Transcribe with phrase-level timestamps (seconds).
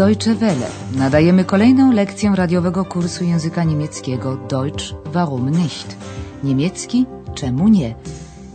[0.00, 0.66] Deutsche Welle.
[0.96, 5.96] Nadajemy kolejną lekcję radiowego kursu języka niemieckiego Deutsch warum nicht?
[6.44, 7.94] Niemiecki czemu nie?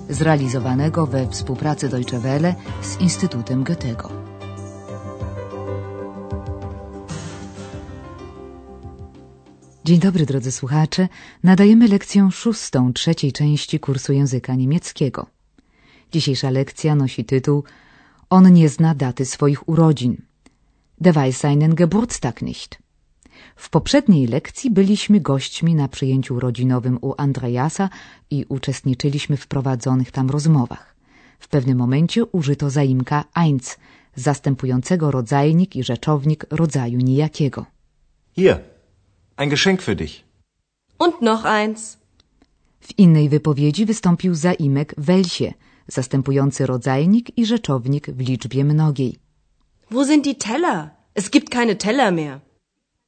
[0.09, 4.09] Zrealizowanego we współpracy Deutsche Welle z Instytutem Goethego.
[9.85, 11.07] Dzień dobry drodzy słuchacze.
[11.43, 15.25] Nadajemy lekcję szóstą trzeciej części kursu języka niemieckiego.
[16.11, 17.63] Dzisiejsza lekcja nosi tytuł
[18.29, 20.34] On nie zna daty swoich urodzin.
[20.99, 22.79] Der weiß seinen Geburtstag nicht.
[23.55, 27.89] W poprzedniej lekcji byliśmy gośćmi na przyjęciu rodzinowym u Andreasa
[28.29, 30.95] i uczestniczyliśmy w prowadzonych tam rozmowach.
[31.39, 33.77] W pewnym momencie użyto zaimka eins,
[34.15, 37.65] zastępującego rodzajnik i rzeczownik rodzaju nijakiego.
[38.35, 38.59] Hier,
[39.37, 40.23] ein Geschenk für dich.
[40.99, 41.97] Und noch eins.
[42.79, 45.53] W innej wypowiedzi wystąpił zaimek welsie,
[45.87, 49.24] zastępujący rodzajnik i rzeczownik w liczbie mnogiej.
[49.91, 50.91] Wo sind die Teller?
[51.13, 52.41] Es gibt keine Teller mehr.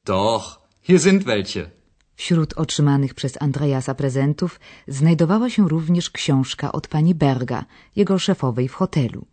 [0.04, 1.70] Doch, hier sind welche.
[2.16, 7.64] Wśród otrzymanych przez Andreasa prezentów znajdowała się również książka od pani Berga,
[7.96, 9.26] jego szefowej w hotelu.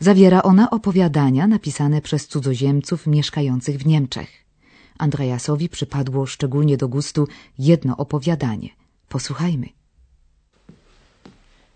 [0.00, 4.30] Zawiera ona opowiadania napisane przez cudzoziemców mieszkających w Niemczech.
[4.98, 8.68] Andreasowi przypadło szczególnie do gustu jedno opowiadanie.
[9.08, 9.68] Posłuchajmy.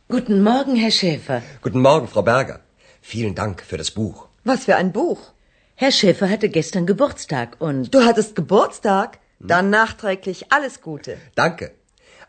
[0.09, 1.41] Guten Morgen, Herr Schäfer.
[1.63, 2.59] Guten Morgen, Frau Berger.
[3.03, 4.32] Vielen Dank für das Buch.
[4.45, 5.33] Was für ein Buch?
[5.75, 7.95] Herr Schäfer hatte gestern Geburtstag und...
[7.95, 9.19] Du hattest Geburtstag?
[9.39, 11.17] Dann nachträglich alles Gute.
[11.35, 11.73] Danke.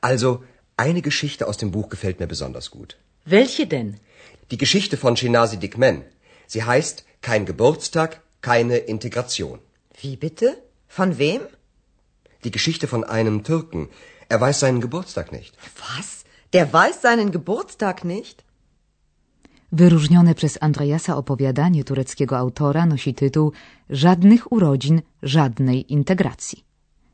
[0.01, 0.43] Also,
[0.77, 2.97] eine Geschichte aus dem Buch gefällt mir besonders gut.
[3.25, 3.99] Welche denn?
[4.51, 6.03] Die Geschichte von Shinasi Dikmen.
[6.47, 9.59] Sie heißt Kein Geburtstag, keine Integration.
[10.01, 10.57] Wie bitte?
[10.87, 11.41] Von wem?
[12.43, 13.89] Die Geschichte von einem Türken.
[14.29, 15.55] Er weiß seinen Geburtstag nicht.
[15.87, 16.25] Was?
[16.53, 18.43] Der weiß seinen Geburtstag nicht?
[19.73, 23.51] Wyróżnione przez Andreasa opowiadanie tureckiego autora nosi tytuł
[23.89, 26.63] Żadnych urodzin, żadnej integracji.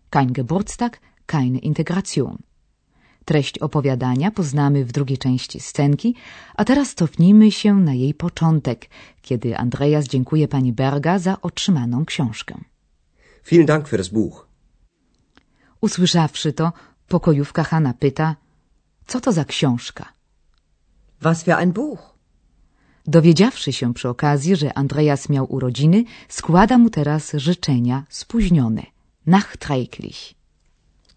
[0.09, 2.38] Kein Geburtstag, keine Integration.
[3.25, 6.16] Treść opowiadania poznamy w drugiej części scenki,
[6.56, 8.89] a teraz cofnijmy się na jej początek,
[9.22, 12.55] kiedy Andreas dziękuje pani Berga za otrzymaną książkę.
[13.45, 14.47] Vielen Dank für das Buch.
[15.81, 16.72] Usłyszawszy to,
[17.07, 18.35] pokojówka Hanna pyta,
[19.07, 20.05] co to za książka?
[21.22, 22.09] Was für ein Buch?
[23.07, 28.83] Dowiedziawszy się przy okazji, że Andreas miał urodziny, składa mu teraz życzenia spóźnione,
[29.25, 30.33] nachträglich.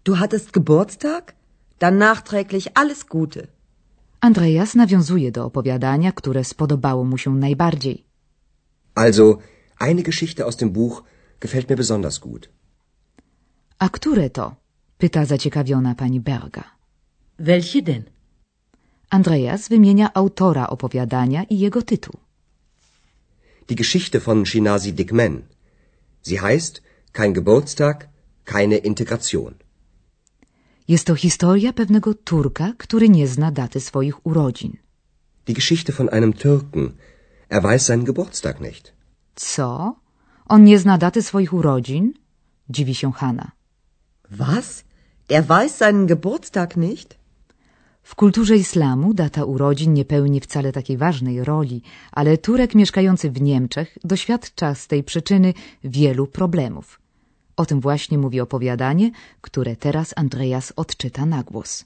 [0.05, 1.35] Du hattest Geburtstag?
[1.79, 3.47] Dann nachträglich alles Gute.
[4.21, 8.03] Andreas nawiązuje do opowiadania, które spodobało mu się najbardziej.
[8.95, 9.37] Also,
[9.79, 11.03] eine Geschichte aus dem Buch
[11.39, 12.49] gefällt mir besonders gut.
[13.79, 14.55] A które to?
[14.97, 16.63] pyta zaciekawiona pani Berga.
[17.39, 18.12] Welche denn?
[19.13, 22.17] Andreas wymienia autora opowiadania i jego tytuł.
[23.67, 25.41] Die Geschichte von Shinasi Dikmen.
[26.23, 26.81] Sie heißt
[27.11, 28.09] Kein Geburtstag,
[28.45, 29.53] keine Integration.
[30.87, 34.77] Jest to historia pewnego Turka, który nie zna daty swoich urodzin.
[35.47, 36.93] Die Geschichte von einem Türken.
[37.49, 38.93] Er weiß seinen Geburtstag nicht.
[39.35, 39.95] Co?
[40.45, 42.13] On nie zna daty swoich urodzin?
[42.69, 43.51] Dziwi się Hanna.
[44.31, 44.83] Was?
[45.29, 47.22] Der weiß seinen Geburtstag nicht?
[48.03, 51.81] W kulturze islamu data urodzin nie pełni wcale takiej ważnej roli,
[52.11, 55.53] ale Turek mieszkający w Niemczech doświadcza z tej przyczyny
[55.83, 56.99] wielu problemów.
[57.55, 59.11] O tym właśnie mówi opowiadanie,
[59.41, 61.85] które teraz Andreas odczyta na głos.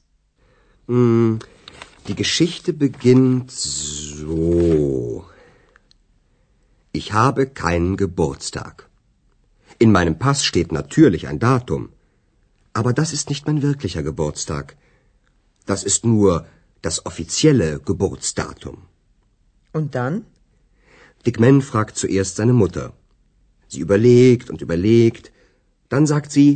[0.89, 1.39] Mm,
[2.07, 5.27] die Geschichte beginnt so.
[6.94, 8.89] Ich habe keinen Geburtstag.
[9.79, 11.89] In meinem Pass steht natürlich ein Datum.
[12.73, 14.75] Aber das ist nicht mein wirklicher Geburtstag.
[15.67, 16.31] Das ist nur
[16.81, 18.78] das offizielle Geburtsdatum.
[19.78, 20.16] Und dann?
[21.25, 21.38] Dick
[21.72, 22.85] fragt zuerst seine Mutter.
[23.72, 25.25] Sie überlegt und überlegt.
[25.89, 26.51] Dann sagt sie,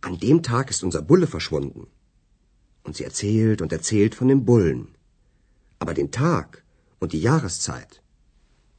[0.00, 1.82] an dem Tag ist unser Bulle verschwunden.
[2.84, 4.82] Und sie erzählt und erzählt von dem Bullen.
[5.78, 6.64] Aber den Tag
[7.00, 8.02] und die Jahreszeit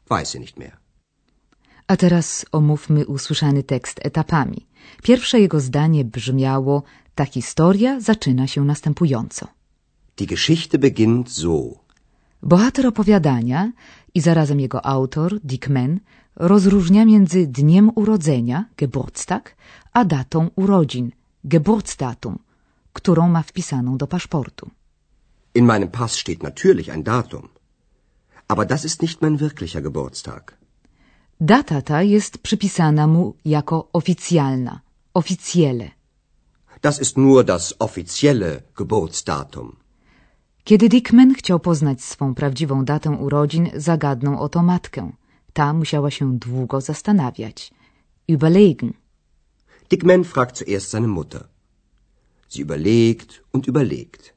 [0.07, 0.81] weiß sie nicht mehr.
[1.88, 4.68] A teraz omówmy usłyszany tekst etapami.
[5.04, 6.84] Pierwsze jego zdanie brzmiało:
[7.16, 9.48] Ta historia zaczyna się następująco.
[10.18, 11.81] Die Geschichte beginnt so.
[12.44, 13.72] Bohater opowiadania
[14.13, 16.00] i zarazem jego autor, Dick Mann,
[16.36, 19.56] rozróżnia między dniem urodzenia, Geburtstag,
[19.94, 21.12] a datą urodzin,
[21.44, 22.40] Geburtsdatum,
[22.94, 24.69] którą ma wpisaną do paszportu.
[25.56, 27.50] In meinem Pass steht natürlich ein Datum.
[28.48, 30.57] Aber das ist nicht mein wirklicher Geburtstag.
[31.40, 34.80] Data ta jest przypisana mu jako oficjalna,
[35.14, 35.92] oficjele.
[36.81, 39.75] Das ist nur das offizielle Geburtsdatum.
[40.63, 45.12] Kiedy Dickman chciał poznać swą prawdziwą datę urodzin, zagadnął o to matkę.
[45.54, 47.74] Ta musiała się długo zastanawiać.
[48.28, 48.94] Überlegen.
[49.89, 51.48] Dick Man fragt zuerst seine Mutter.
[52.50, 54.33] Sie überlegt und überlegt.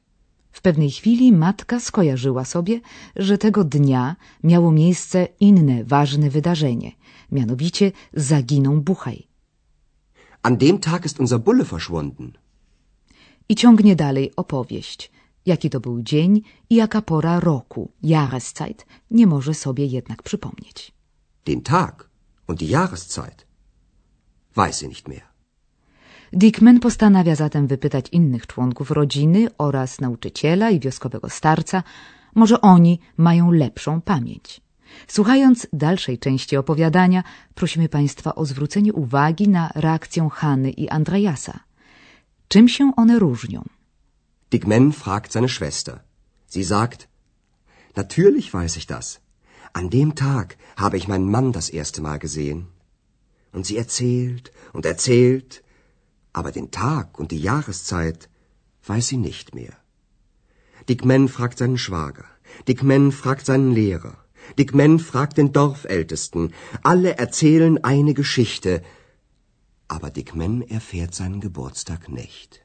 [0.51, 2.79] W pewnej chwili matka skojarzyła sobie,
[3.15, 6.91] że tego dnia miało miejsce inne ważne wydarzenie,
[7.31, 9.27] mianowicie zaginął Buchaj.
[10.47, 12.37] An dem Tag ist unser Bulle verschwunden.
[13.49, 15.11] I ciągnie dalej opowieść.
[15.45, 20.91] Jaki to był dzień i jaka pora roku, Jahreszeit, nie może sobie jednak przypomnieć.
[21.45, 22.09] Den Tag
[22.47, 23.47] und die Jahreszeit
[24.55, 25.25] weiß sie nicht mehr.
[26.33, 31.83] Dickman postanawia zatem wypytać innych członków rodziny oraz nauczyciela i wioskowego starca.
[32.35, 34.64] Może oni mają lepszą pamięć.
[35.07, 37.23] Słuchając dalszej części opowiadania,
[37.55, 41.59] prosimy Państwa o zwrócenie uwagi na reakcję Hany i Andreasa.
[42.47, 43.63] Czym się one różnią?
[44.51, 45.99] Dick Man fragt seine Schwester.
[46.47, 47.07] Sie sagt,
[47.95, 49.19] Natürlich weiß ich das.
[49.73, 52.65] An dem Tag habe ich meinen Mann das erste Mal gesehen.
[53.53, 55.63] Und sie erzählt und erzählt,
[56.33, 58.29] aber den Tag und die Jahreszeit
[58.85, 59.75] weiß sie nicht mehr.
[60.89, 62.25] Dick Man fragt seinen Schwager.
[62.67, 64.17] Dick Man fragt seinen Lehrer.
[64.57, 66.51] Dick Man fragt den Dorfältesten.
[66.83, 68.81] Alle erzählen eine Geschichte,
[69.87, 72.61] aber Dick Man erfährt seinen Geburtstag nicht.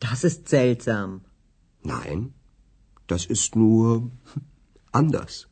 [0.00, 1.20] Das ist seltsam.
[1.82, 2.34] Nein,
[3.06, 4.10] das ist nur
[4.92, 5.46] anders.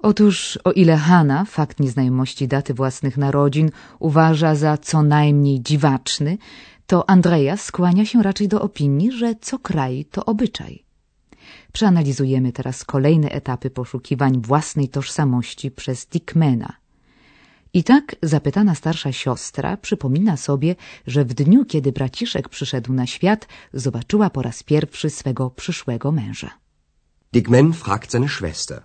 [0.00, 6.38] Otóż, o ile Hanna fakt nieznajomości daty własnych narodzin uważa za co najmniej dziwaczny,
[6.86, 10.87] to Andreas skłania się raczej do opinii, że co kraj to obyczaj.
[11.72, 16.72] Przeanalizujemy teraz kolejne etapy poszukiwań własnej tożsamości przez Dickmana.
[17.72, 23.48] I tak zapytana starsza siostra przypomina sobie, że w dniu, kiedy braciszek przyszedł na świat,
[23.72, 26.50] zobaczyła po raz pierwszy swego przyszłego męża.
[27.32, 28.82] Dick Man fragt seine Schwester.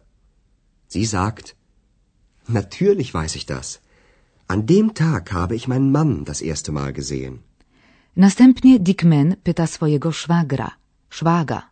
[0.90, 1.56] Sie sagt,
[2.50, 3.82] Natürlich weiß ich das.
[4.48, 7.38] An dem Tag habe ich meinen Mann das erste Mal gesehen.
[8.18, 10.72] Następnie Dickman pyta swojego szwagra,
[11.10, 11.70] szwaga,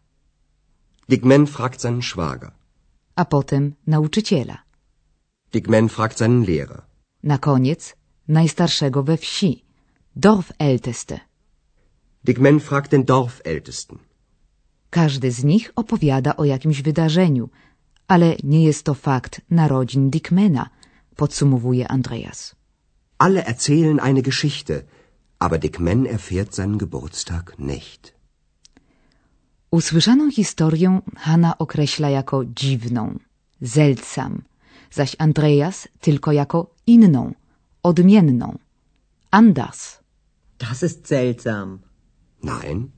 [1.11, 2.51] Dick Man fragt seinen Schwager.
[3.15, 4.57] a potem nauczyciela.
[5.53, 6.83] Dick Man fragt seinen Lehrer.
[7.23, 7.95] Na koniec
[8.27, 9.63] najstarszego we wsi,
[10.15, 11.19] Dorfälteste.
[12.23, 13.99] Dick Man fragt den Dorfältesten.
[14.89, 17.49] Każdy z nich opowiada o jakimś wydarzeniu,
[18.07, 20.69] ale nie jest to fakt narodzin Dickmana,
[21.15, 22.55] podsumowuje Andreas.
[23.17, 24.83] Alle erzählen eine Geschichte,
[25.39, 28.20] aber Dick Man erfährt seinen Geburtstag nicht.
[29.71, 33.19] Usłyszaną historię Hanna określa jako dziwną,
[33.63, 34.41] seltsam,
[34.91, 37.33] zaś Andreas tylko jako inną,
[37.83, 38.57] odmienną,
[39.31, 40.00] anders.
[40.59, 41.79] Das ist seltsam.
[42.44, 42.91] Nein,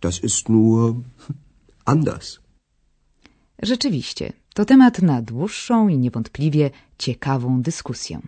[0.00, 0.94] das ist nur
[1.84, 2.40] anders.
[3.62, 8.20] Rzeczywiście, to temat na dłuższą i niewątpliwie ciekawą dyskusję.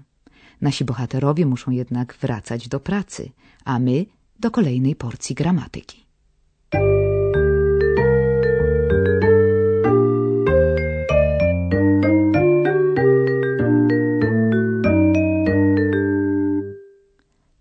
[0.60, 3.30] Nasi bohaterowie muszą jednak wracać do pracy,
[3.64, 4.06] a my
[4.40, 6.07] do kolejnej porcji gramatyki.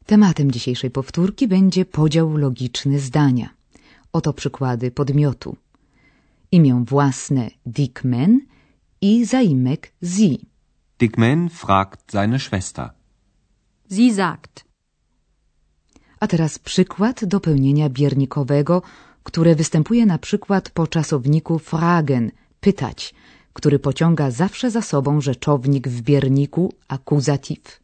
[0.07, 3.49] Tematem dzisiejszej powtórki będzie podział logiczny zdania.
[4.13, 5.55] Oto przykłady podmiotu.
[6.51, 8.39] Imię własne Dickman
[9.01, 10.37] i zaimek sie.
[10.99, 12.89] Dickman fragt seine Schwester.
[13.91, 14.65] Sie sagt.
[16.19, 18.81] A teraz przykład dopełnienia biernikowego,
[19.23, 23.13] które występuje na przykład po czasowniku fragen, pytać,
[23.53, 27.79] który pociąga zawsze za sobą rzeczownik w bierniku akuzatyw.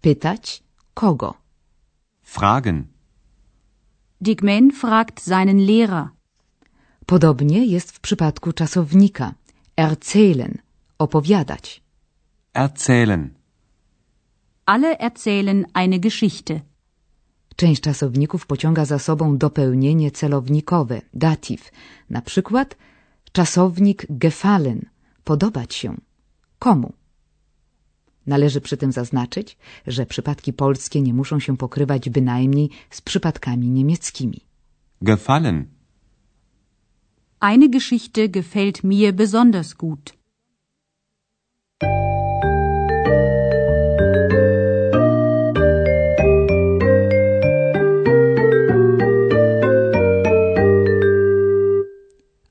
[0.00, 0.62] Pytać
[0.94, 1.43] kogo?
[2.24, 2.88] Fragen.
[4.20, 6.08] Dickman fragt seinen Lehrer.
[7.06, 9.34] Podobnie jest w przypadku czasownika
[9.76, 10.58] erzählen,
[10.98, 11.82] opowiadać.
[12.54, 13.28] Erzählen.
[14.66, 16.60] Alle erzählen eine Geschichte.
[17.56, 21.70] Część czasowników pociąga za sobą dopełnienie celownikowe, datyw.
[22.10, 22.76] Na przykład
[23.32, 24.80] czasownik gefallen,
[25.24, 25.94] podobać się.
[26.58, 26.92] Komu?
[28.26, 34.40] Należy przy tym zaznaczyć, że przypadki polskie nie muszą się pokrywać bynajmniej z przypadkami niemieckimi.
[35.02, 35.64] Gefallen.
[37.40, 40.14] Eine Geschichte gefällt mir besonders gut.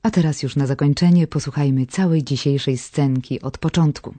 [0.02, 4.14] A teraz już na zakończenie posłuchajmy całej dzisiejszej scenki od początku.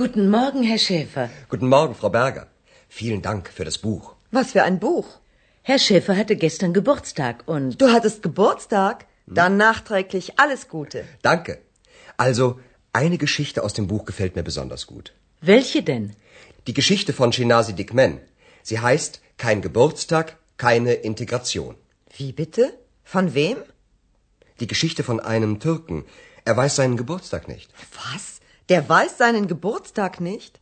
[0.00, 1.28] Guten Morgen, Herr Schäfer.
[1.50, 2.46] Guten Morgen, Frau Berger.
[2.88, 4.14] Vielen Dank für das Buch.
[4.30, 5.08] Was für ein Buch.
[5.60, 7.78] Herr Schäfer hatte gestern Geburtstag und...
[7.82, 9.04] Du hattest Geburtstag?
[9.26, 11.04] Dann nachträglich alles Gute.
[11.20, 11.58] Danke.
[12.16, 12.58] Also,
[12.94, 15.12] eine Geschichte aus dem Buch gefällt mir besonders gut.
[15.42, 16.16] Welche denn?
[16.66, 18.22] Die Geschichte von Shinasi Dikmen.
[18.62, 21.74] Sie heißt Kein Geburtstag, keine Integration.
[22.16, 22.72] Wie bitte?
[23.04, 23.58] Von wem?
[24.60, 26.06] Die Geschichte von einem Türken.
[26.46, 27.70] Er weiß seinen Geburtstag nicht.
[28.02, 28.39] Was?
[28.70, 30.60] Der weiß seinen Geburtstag nicht?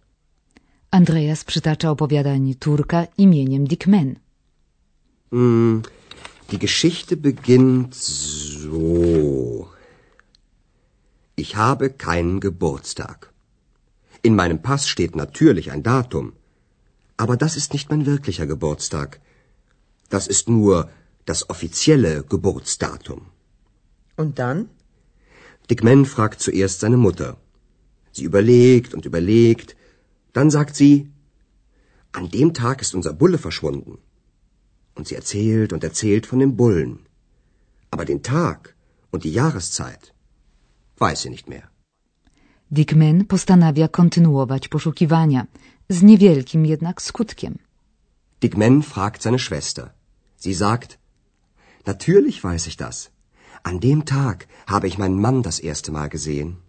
[0.90, 4.16] Andreas przytacza opowiadanie Turka imieniem Dickman.
[5.30, 5.82] Hm,
[6.50, 9.68] die Geschichte beginnt so.
[11.36, 13.30] Ich habe keinen Geburtstag.
[14.22, 16.32] In meinem Pass steht natürlich ein Datum.
[17.18, 19.20] Aber das ist nicht mein wirklicher Geburtstag.
[20.08, 20.88] Das ist nur
[21.26, 23.20] das offizielle Geburtsdatum.
[24.16, 24.70] Und dann?
[25.68, 27.36] Dick Man fragt zuerst seine Mutter.
[28.18, 29.68] Sie überlegt und überlegt.
[30.36, 30.94] Dann sagt sie,
[32.18, 33.94] an dem Tag ist unser Bulle verschwunden.
[34.96, 36.94] Und sie erzählt und erzählt von dem Bullen.
[37.92, 38.74] Aber den Tag
[39.12, 40.04] und die Jahreszeit
[41.04, 41.66] weiß sie nicht mehr.
[42.70, 45.46] Dickman postanawia kontynuować poszukiwania,
[45.88, 47.58] z niewielkim jednak skutkiem.
[48.42, 49.94] Dick Man fragt seine Schwester.
[50.36, 50.98] Sie sagt,
[51.86, 53.10] natürlich weiß ich das.
[53.62, 56.67] An dem Tag habe ich meinen Mann das erste Mal gesehen.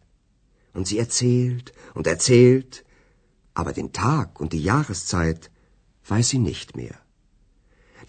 [0.74, 2.86] Und sie erzählt und erzählt,
[3.54, 5.52] aber den Tag und die Jahreszeit
[6.08, 6.98] weiß sie nicht mehr.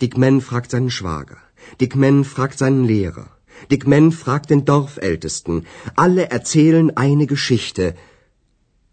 [0.00, 1.38] Dick Man fragt seinen Schwager.
[1.80, 3.28] Dick Man fragt seinen Lehrer.
[3.70, 5.66] Dick Man fragt den Dorfältesten.
[5.96, 7.96] Alle erzählen eine Geschichte.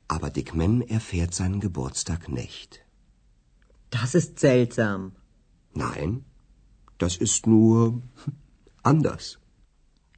[0.07, 2.81] Aber Dick Man erfährt seinen Geburtstag nicht.
[3.89, 5.13] Das ist seltsam.
[5.73, 6.25] Nein,
[6.97, 8.01] das ist nur
[8.83, 9.37] anders.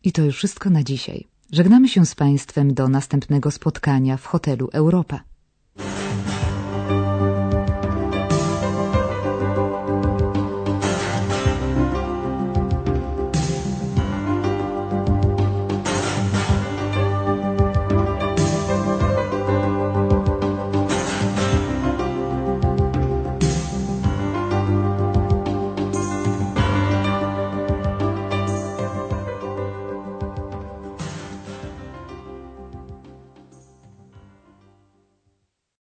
[0.01, 1.28] I to już wszystko na dzisiaj.
[1.51, 5.28] Żegnamy się z Państwem do następnego spotkania w hotelu Europa.